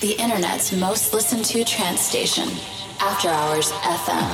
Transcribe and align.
the 0.00 0.12
internet's 0.12 0.72
most 0.72 1.12
listened 1.12 1.44
to 1.44 1.62
trance 1.62 2.00
station, 2.00 2.48
After 3.00 3.28
Hours 3.28 3.70
FM. 3.70 4.28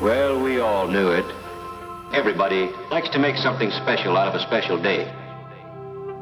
Well, 0.00 0.40
we 0.40 0.60
all 0.60 0.86
knew 0.86 1.10
it. 1.10 1.24
Everybody 2.12 2.70
likes 2.92 3.08
to 3.08 3.18
make 3.18 3.36
something 3.36 3.72
special 3.72 4.16
out 4.16 4.28
of 4.28 4.36
a 4.36 4.40
special 4.46 4.80
day. 4.80 5.02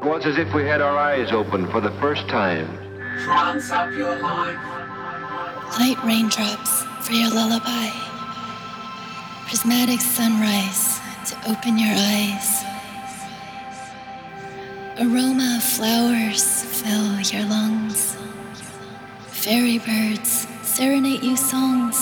It 0.01 0.05
was 0.05 0.25
as 0.25 0.39
if 0.39 0.51
we 0.55 0.63
had 0.63 0.81
our 0.81 0.97
eyes 0.97 1.31
open 1.31 1.69
for 1.69 1.79
the 1.79 1.91
first 2.01 2.27
time. 2.29 2.67
Trance 3.23 3.69
up 3.69 3.91
your 3.91 4.15
life. 4.19 4.57
Light 5.79 6.03
raindrops 6.03 6.83
for 7.05 7.13
your 7.13 7.29
lullaby. 7.29 7.89
Prismatic 9.47 10.01
sunrise 10.01 10.99
to 11.29 11.51
open 11.51 11.77
your 11.77 11.93
eyes. 11.93 12.72
Aroma 14.99 15.55
of 15.57 15.63
flowers 15.63 16.63
fill 16.65 17.19
your 17.21 17.49
lungs. 17.49 18.15
Fairy 19.25 19.79
birds 19.79 20.47
serenade 20.61 21.23
you 21.23 21.35
songs. 21.35 21.97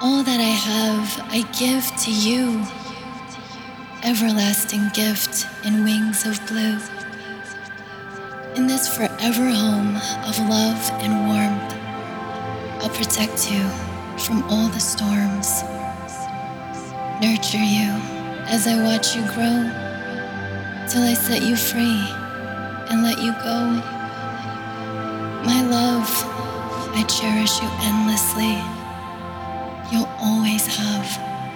All 0.00 0.22
that 0.22 0.40
I 0.40 0.54
have, 0.70 1.28
I 1.30 1.42
give 1.58 1.84
to 2.04 2.10
you. 2.10 2.64
Everlasting 4.02 4.88
gift 4.94 5.46
in 5.66 5.84
wings 5.84 6.24
of 6.24 6.40
blue. 6.46 6.78
In 8.56 8.66
this 8.66 8.88
forever 8.88 9.50
home 9.50 9.96
of 10.26 10.38
love 10.48 10.90
and 11.02 11.28
warmth, 11.28 11.74
I'll 12.82 12.88
protect 12.88 13.52
you 13.52 13.68
from 14.16 14.42
all 14.44 14.68
the 14.68 14.80
storms. 14.80 15.62
Nurture 17.20 17.58
you 17.58 17.92
as 18.48 18.66
I 18.66 18.82
watch 18.82 19.14
you 19.14 19.22
grow 19.34 19.81
till 20.92 21.04
I 21.04 21.14
set 21.14 21.40
you 21.40 21.56
free 21.56 22.04
and 22.90 23.02
let 23.02 23.18
you 23.18 23.32
go. 23.42 23.58
My 25.42 25.62
love, 25.62 26.06
I 26.94 27.02
cherish 27.08 27.62
you 27.62 27.68
endlessly. 27.80 28.60
You'll 29.90 30.12
always 30.20 30.66
have 30.66 31.06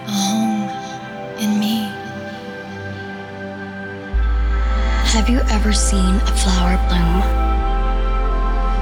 a 0.09 0.11
home 0.11 0.71
in 1.39 1.61
me. 1.61 1.85
Have 5.13 5.29
you 5.29 5.41
ever 5.51 5.75
seen 5.75 6.15
a 6.15 6.35
flower 6.43 6.79
bloom? 6.89 7.21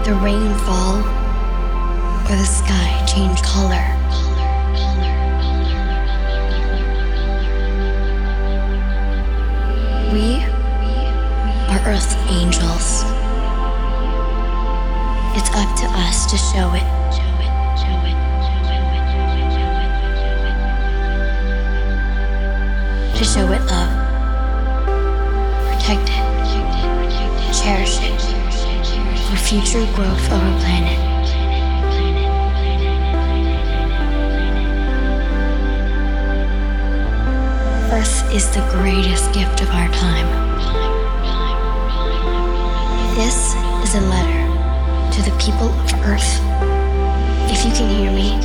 The 0.05 0.15
rain 0.23 0.55
fall 0.67 0.99
or 2.31 2.37
the 2.37 2.47
sky 2.47 3.05
change 3.07 3.43
color? 3.43 3.94
Are 11.85 11.91
Earth 11.91 12.17
angels. 12.31 13.05
It's 15.37 15.51
up 15.51 15.71
to 15.81 15.87
us 16.07 16.25
to 16.31 16.37
show 16.37 16.73
it. 16.73 16.85
To 23.19 23.25
show 23.25 23.53
it 23.53 23.63
love. 23.67 23.93
Protect 25.69 26.09
it. 26.09 26.25
Cherish 27.53 27.99
it. 28.03 28.21
For 29.29 29.37
future 29.37 29.85
growth 29.95 30.27
of 30.27 30.43
our 30.43 30.61
planet. 30.61 30.99
Earth 37.93 38.35
is 38.35 38.51
the 38.51 38.67
greatest 38.73 39.33
gift 39.33 39.61
of 39.61 39.71
our 39.71 39.89
time. 39.89 40.54
This 43.15 43.55
is 43.85 43.95
a 43.95 44.01
letter 44.01 44.43
to 45.13 45.23
the 45.23 45.37
people 45.39 45.69
of 45.69 45.95
Earth. 46.05 46.41
If 47.49 47.65
you 47.65 47.71
can 47.71 47.89
hear 47.89 48.11
me, 48.11 48.41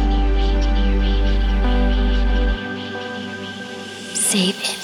save 4.14 4.60
it 4.60 4.79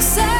so 0.00 0.14
sad. 0.14 0.37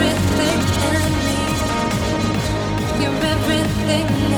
everything 0.00 0.60
in 1.06 1.12
me. 1.26 1.38
You're 3.02 3.24
everything 3.34 4.37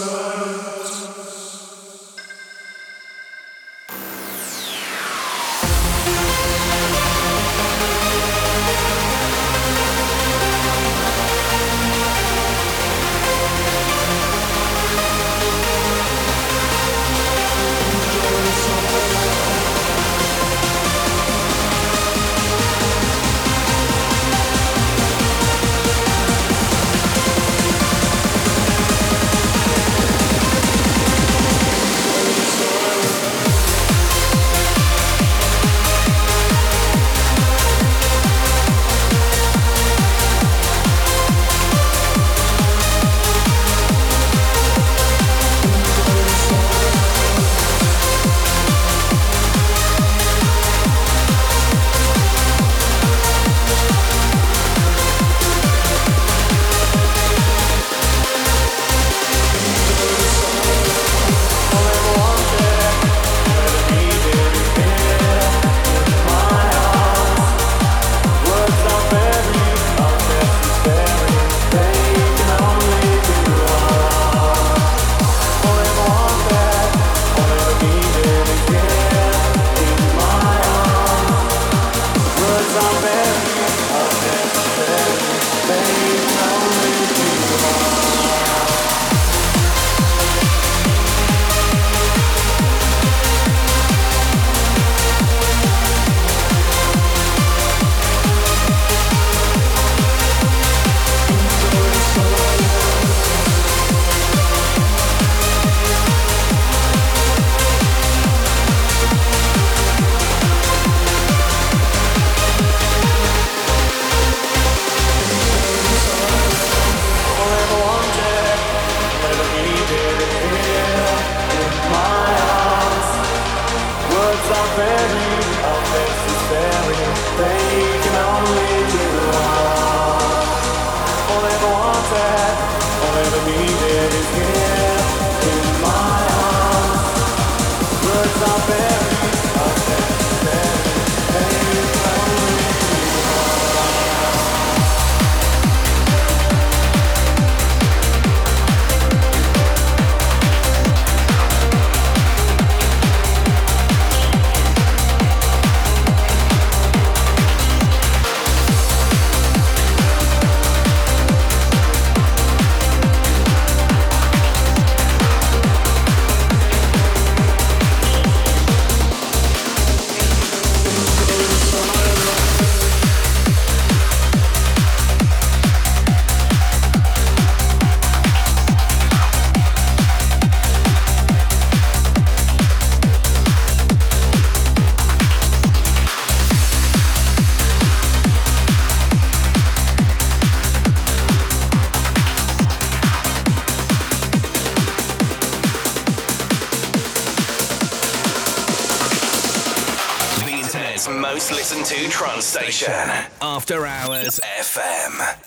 station. 202.71 203.09
After 203.41 203.85
Hours 203.85 204.39
FM. 204.39 205.40